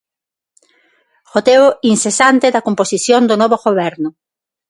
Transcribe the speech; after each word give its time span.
Goteo 1.33 1.67
incesante 1.93 2.47
da 2.55 2.65
composición 2.67 3.21
do 3.29 3.35
novo 3.41 3.57
Goberno. 3.65 4.09